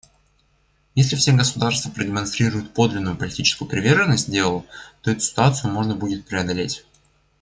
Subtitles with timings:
[0.95, 4.65] Если все государства продемонстрируют подлинную политическую приверженность делу,
[5.03, 6.83] то эту ситуацию можно будет преодолеть.